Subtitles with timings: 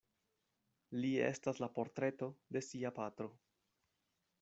[1.03, 3.33] Li estas la portreto de sia patro.